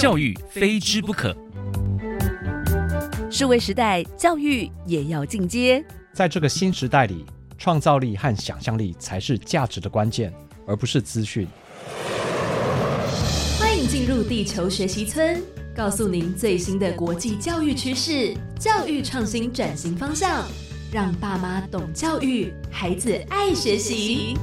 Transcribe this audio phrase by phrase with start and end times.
[0.00, 1.36] 教育非之不可。
[3.30, 5.84] 数位时代，教育也要进阶。
[6.14, 7.26] 在这个新时代里，
[7.58, 10.32] 创造力和想象力才是价值的关键，
[10.66, 11.46] 而不是资讯。
[13.58, 15.38] 欢迎进入地球学习村，
[15.76, 20.46] 告诉您最新的国际教育趋势、教育创新转型方向，
[20.90, 24.34] 让爸妈懂教育，孩子爱学习。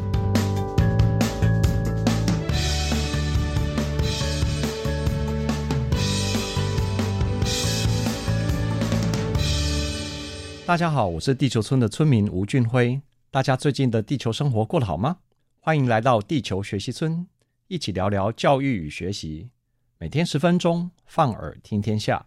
[10.68, 13.02] 大家好，我是地球村的村民吴俊辉。
[13.32, 15.16] 大家最近的地球生活过得好吗？
[15.62, 17.26] 欢迎来到地球学习村，
[17.70, 19.50] 一起聊聊教育与学习。
[19.98, 22.26] 每天十分钟，放耳听天下。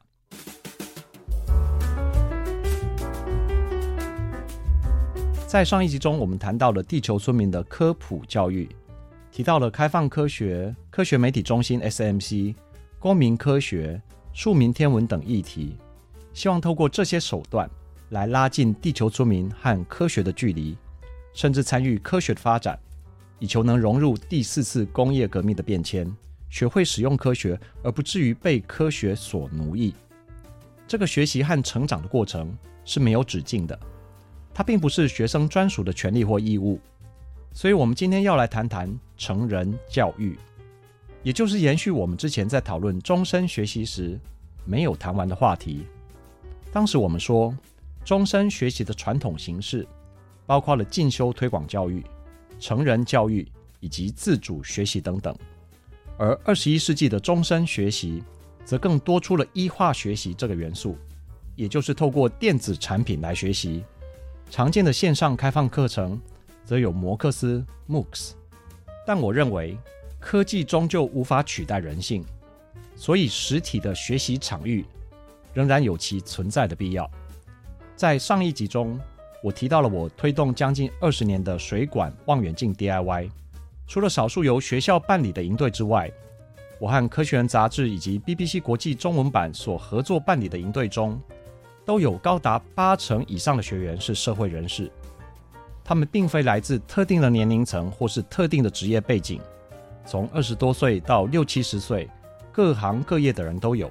[5.47, 8.67] 在上一集中，我们谈到了地球村民的科普教育，
[9.31, 12.55] 提到了开放科学、科学媒体中心 （SMC）、
[12.99, 14.01] 公民科学、
[14.33, 15.77] 庶民天文等议题，
[16.33, 17.71] 希望透过这些手段。
[18.11, 20.77] 来拉近地球村民和科学的距离，
[21.33, 22.77] 甚至参与科学的发展，
[23.39, 26.13] 以求能融入第四次工业革命的变迁，
[26.49, 29.95] 学会使用科学，而不至于被科学所奴役。
[30.89, 32.53] 这个学习和成长的过程
[32.85, 33.79] 是没有止境的，
[34.53, 36.81] 它并不是学生专属的权利或义务。
[37.53, 40.37] 所以，我们今天要来谈谈成人教育，
[41.23, 44.19] 也就是延续我们之前在讨论终身学习时
[44.65, 45.87] 没有谈完的话题。
[46.73, 47.55] 当时我们说。
[48.05, 49.87] 终身学习的传统形式，
[50.47, 52.05] 包括了进修推广教育、
[52.59, 53.47] 成人教育
[53.79, 55.37] 以及自主学习等等。
[56.19, 58.23] 而二十一世纪的终身学习，
[58.65, 60.97] 则更多出了医化学习这个元素，
[61.57, 63.85] 也就是透过电子产品来学习。
[64.51, 66.21] 常见的线上开放课程，
[66.65, 68.33] 则有摩课斯 （MOOCs）。
[69.07, 69.79] 但我认为，
[70.19, 72.25] 科技终究无法取代人性，
[72.97, 74.85] 所以实体的学习场域
[75.55, 77.11] 仍然有其存在的必要。
[78.01, 78.99] 在上一集中，
[79.43, 83.31] 我提到了我推动将近二十年的水管望远镜 DIY。
[83.87, 86.11] 除了少数由学校办理的营队之外，
[86.79, 91.21] 我和科学人杂志以及 BBC 国际中文版所合作办理的营队中，
[91.85, 94.91] 都有高达八成以上的学员是社会人士。
[95.85, 99.43] 他们并非来自特定的年龄层或是特定的职业背景，
[100.07, 102.09] 从二十多岁到六七十岁，
[102.51, 103.91] 各行各业的人都有。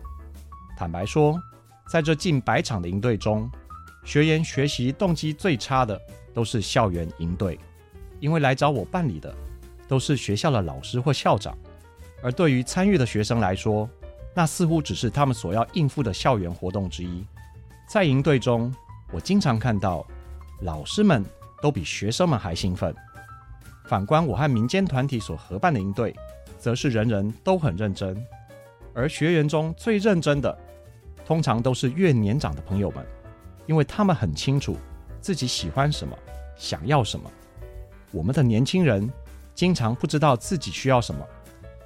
[0.75, 1.39] 坦白说，
[1.91, 3.47] 在这近百场的营队中，
[4.03, 5.99] 学员学习动机最差的
[6.33, 7.59] 都是校园营队，
[8.19, 9.33] 因为来找我办理的
[9.87, 11.55] 都是学校的老师或校长，
[12.23, 13.87] 而对于参与的学生来说，
[14.33, 17.25] 那似乎只是他们所要应付的校园活动之一。
[17.87, 18.73] 在营队中，
[19.11, 20.05] 我经常看到
[20.61, 21.23] 老师们
[21.61, 22.95] 都比学生们还兴奋。
[23.85, 26.15] 反观我和民间团体所合办的营队，
[26.57, 28.23] 则是人人都很认真，
[28.93, 30.55] 而学员中最认真的，
[31.25, 33.05] 通常都是越年长的朋友们。
[33.69, 34.75] 因为他们很清楚
[35.21, 36.17] 自己喜欢什么，
[36.57, 37.31] 想要什么。
[38.11, 39.07] 我们的年轻人
[39.53, 41.23] 经常不知道自己需要什么，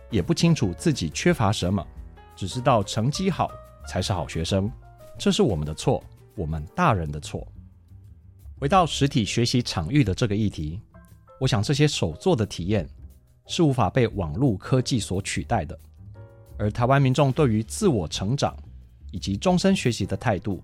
[0.09, 1.85] 也不清楚自己缺乏什么，
[2.37, 3.51] 只知道成绩好
[3.85, 4.71] 才是好学生。
[5.19, 6.01] 这是我们的错，
[6.35, 7.45] 我们大人的错。
[8.57, 10.79] 回到实体学习场域的这个议题，
[11.37, 12.87] 我想这些手作的体验
[13.45, 15.77] 是无法被网络科技所取代的。
[16.57, 18.55] 而台湾民众对于自我成长
[19.11, 20.63] 以及终身学习的态度，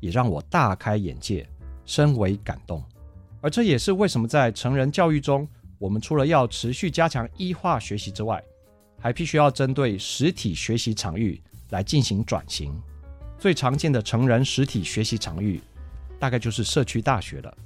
[0.00, 1.48] 也让我大开眼界，
[1.84, 2.82] 深为感动。
[3.40, 8.42] 而这也是为什么在成人教育中，我们除了要持续加强 e 化学习之外，
[8.98, 11.40] 还必须要针对实体学习场域
[11.70, 12.78] 来进行转型。
[13.38, 15.60] 最常见的成人实体学习场域，
[16.18, 17.56] 大概就是社区大学了。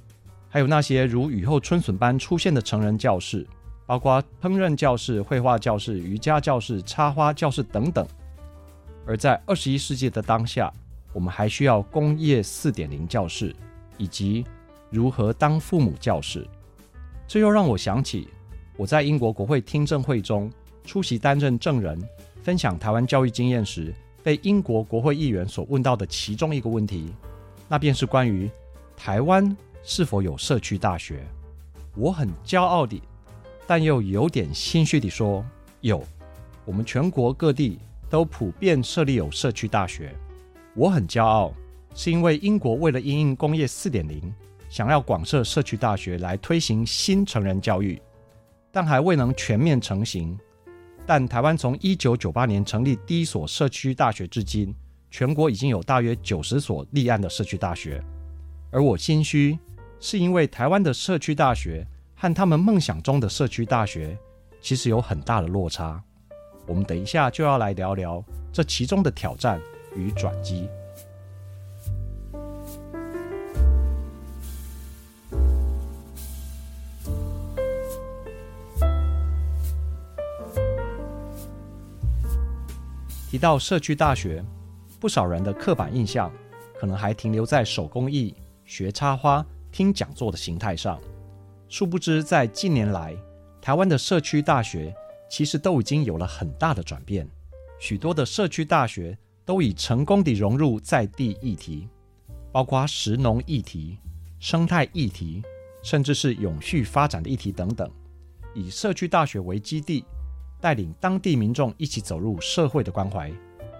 [0.47, 3.45] 还有那些如雨后春笋般出现的成人教室，
[3.85, 8.07] 包括烹饪教室、绘画教室、瑜伽教室、插花教室等等。
[9.05, 10.73] 而在二十一世纪的当下，
[11.15, 13.55] 我们还需要工业四点零教室，
[13.97, 14.43] 以及
[14.89, 16.45] 如何当父母教室。
[17.25, 18.27] 这又让我想起
[18.75, 20.51] 我在英国国会听证会中
[20.83, 21.97] 出席担任证人，
[22.43, 27.13] 分享台湾教育经验时，被英国国会议员所问到的其中一个问题，
[27.69, 28.51] 那便是关于
[28.97, 31.25] 台湾是否有社区大学。
[31.95, 33.01] 我很骄傲地，
[33.65, 35.45] 但又有点心虚地说：
[35.79, 36.03] 有，
[36.65, 37.79] 我们全国各地
[38.09, 40.13] 都普遍设立有社区大学。
[40.75, 41.53] 我很骄傲，
[41.93, 44.21] 是因为英国为了因应工业四点零，
[44.69, 48.01] 想要广设社区大学来推行新成人教育，
[48.73, 50.37] 但还未能全面成型。
[51.05, 54.75] 但台湾从一九九八年成立第一所社区大学至今，
[55.09, 58.03] 全国已经有大约九十所立案的社区大学。
[58.69, 59.57] 而我心虚，
[60.01, 64.17] 是因为台湾的社区大学和他们梦想中的社区大学，
[64.59, 66.03] 其实有很大的落差。
[66.67, 68.21] 我们等一下就要来聊聊
[68.51, 69.61] 这其中的挑战
[69.95, 70.69] 与转机。
[83.29, 84.41] 提到社区大学，
[84.97, 86.31] 不少人的刻板印象
[86.79, 88.33] 可能还停留在手工艺、
[88.63, 90.97] 学插花、听讲座的形态上。
[91.67, 93.13] 殊不知，在近年来，
[93.61, 94.95] 台湾的社区大学
[95.29, 97.27] 其实都已经有了很大的转变。
[97.77, 101.87] 许多的社区大学都已成功地融入在地议题，
[102.51, 103.99] 包括食农议题、
[104.39, 105.43] 生态议题，
[105.83, 107.89] 甚至是永续发展的议题等等，
[108.55, 110.03] 以社区大学为基地，
[110.59, 113.31] 带领当地民众一起走入社会的关怀，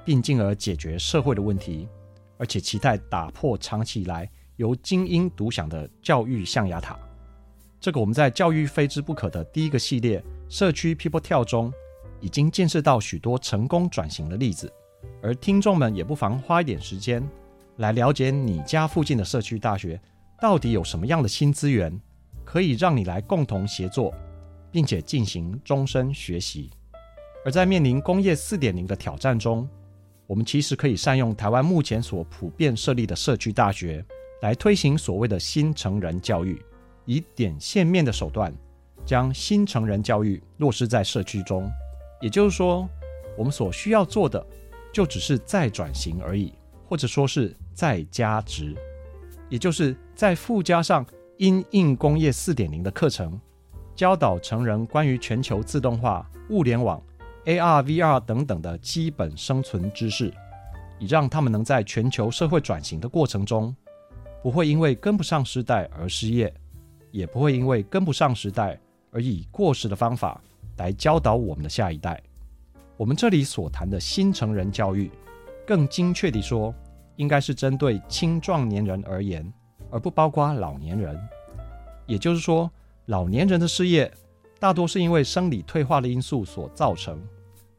[0.05, 1.87] 并进而解决社会的问题，
[2.37, 6.97] 而且期待打破长期以来由精英独享的教育象牙塔。
[7.79, 11.73] 这个我们在教育非之不可的第一个系列社区 People Tell 中，
[12.21, 14.71] 已经见识到许多成功转型的例子，
[15.21, 17.27] 而听众们也不妨花一点时间
[17.77, 19.99] 来了解你家附近的社区大学
[20.39, 21.99] 到底有什么样的新资源，
[22.43, 24.13] 可以让你来共同协作，
[24.71, 26.69] 并且进行终身学习。
[27.45, 29.67] 而在面临工业四点零的挑战中，
[30.27, 34.03] 我们其实可以善用台湾目前所普遍设立的社区大学，
[34.41, 36.61] 来推行所谓的新成人教育。
[37.05, 38.51] 以点线面的手段，
[39.05, 41.71] 将新成人教育落实在社区中。
[42.19, 42.89] 也就是说，
[43.37, 44.43] 我们所需要做的，
[44.95, 46.53] 就只是再转型而已，
[46.87, 48.73] 或者说是再加值，
[49.49, 51.05] 也就是再附加上
[51.35, 53.37] 因应工业四点零的课程，
[53.93, 57.03] 教导成人关于全球自动化、物联网、
[57.43, 60.33] AR、VR 等等的基本生存知识，
[60.97, 63.75] 以让他们能在全球社会转型的过程中，
[64.41, 66.53] 不会因为跟不上时代而失业。
[67.11, 68.79] 也不会因为跟不上时代
[69.11, 70.41] 而以过时的方法
[70.77, 72.23] 来教导我们的下一代。
[72.97, 75.11] 我们这里所谈的新成人教育，
[75.67, 76.73] 更精确地说，
[77.17, 79.51] 应该是针对青壮年人而言，
[79.89, 81.19] 而不包括老年人。
[82.05, 82.71] 也就是说，
[83.07, 84.09] 老年人的失业
[84.59, 87.21] 大多是因为生理退化的因素所造成，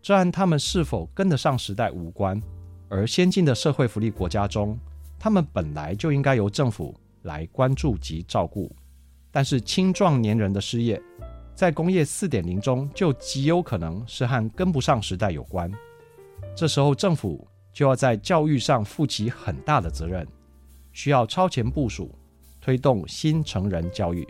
[0.02, 2.40] 这和他们是否跟得上时代无关。
[2.88, 4.78] 而先进的社会福利国家中，
[5.18, 8.70] 他们本来就应该由政府来关注及照顾。
[9.30, 11.00] 但是青壮年人的失业，
[11.56, 15.72] 在工业四点零中就极有可能是和跟不上时代有关。
[16.54, 20.28] 这时候政府就要在教育上负起很大的责任，
[20.92, 22.14] 需要超前部署，
[22.60, 24.28] 推动新成人教育。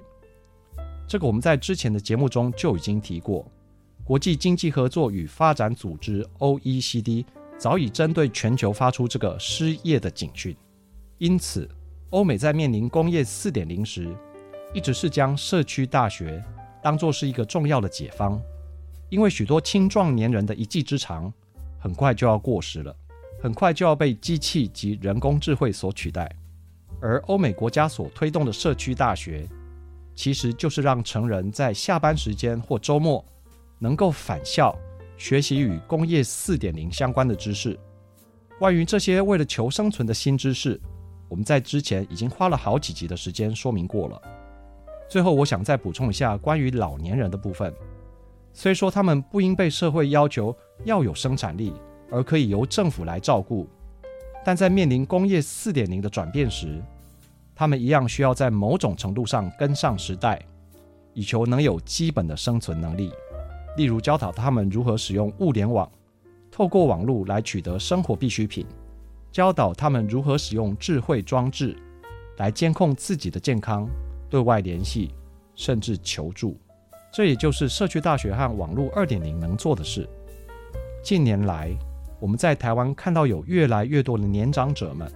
[1.09, 3.45] 这个我们在之前的节目中就已经提过。
[4.05, 7.25] 国际经济合作与发展组织 （OECD）
[7.59, 10.57] 早已针对全球发出这个失业的警讯，
[11.19, 11.69] 因此
[12.11, 14.17] 欧美在面临工业四点零时，
[14.73, 16.41] 一直是将社区大学
[16.87, 18.41] 当作是一个重要的解方，
[19.09, 21.33] 因为许多青壮年人的一技之长
[21.81, 22.95] 很快就要过时了，
[23.43, 26.31] 很快就要被机器及人工智慧所取代。
[27.01, 29.49] 而欧美国家所推动的社区大学，
[30.15, 33.25] 其实就是让成人在下班时间或周末
[33.81, 34.73] 能够返校
[35.19, 37.77] 学习与工业四点零相关的知识。
[38.61, 40.81] 关于这些为了求生存的新知识，
[41.29, 44.23] 我们在之前已经花了好几集的时间说明过了。
[45.09, 47.73] 最后，我想再补充一下关于老年人的部分。
[48.53, 51.73] 虽说他们不应被社会要求要有生产力，
[52.11, 53.69] 而可以由政府来照顾，
[54.45, 56.83] 但在面临工业四点零的转变时，
[57.55, 60.41] 他们一样需要在某种程度上跟上时代，
[61.13, 63.13] 以求能有基本的生存能力。
[63.77, 65.91] 例如，教导他们如何使用物联网，
[66.51, 68.65] 透过网络来取得生活必需品；
[69.31, 71.77] 教导他们如何使用智慧装置
[72.39, 73.87] 来监控自己的健康。
[74.29, 75.15] 对外联系，
[75.55, 76.59] 甚至求助，
[77.13, 80.09] 这也就是社区大学和网络二点零能做的事。
[81.03, 81.71] 近年来，
[82.19, 85.11] 我们在台湾看到有越来越多的年长者们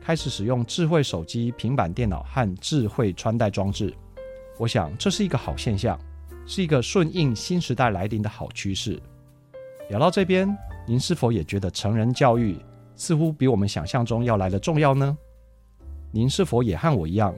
[0.00, 3.92] 开始使用智慧手机、平板电脑和智慧穿戴装置。
[4.58, 5.98] 我想这是一个好现象，
[6.46, 9.02] 是一个顺应新时代来临的好趋势。
[9.90, 12.56] 聊到这边，您是否也觉得成人教育
[12.94, 15.18] 似乎比我们想象中要来得重要呢？
[16.12, 17.34] 您是否也和我一样？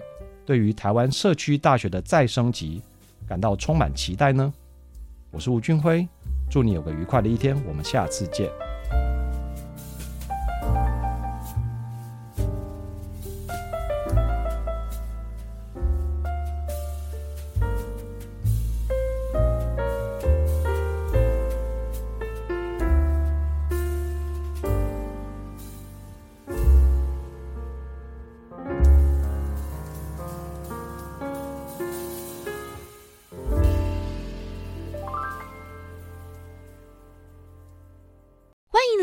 [0.49, 2.81] 对于台湾社区大学的再升级，
[3.29, 4.51] 感到充满期待呢？
[5.31, 6.09] 我是吴俊辉，
[6.51, 8.49] 祝你有个愉快的一天，我们下次见。